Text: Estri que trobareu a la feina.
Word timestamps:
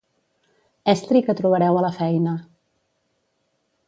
Estri 0.93 1.19
que 1.27 1.35
trobareu 1.41 1.77
a 1.81 1.83
la 1.87 1.91
feina. 1.99 2.33